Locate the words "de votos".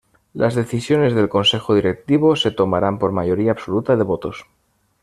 3.95-4.47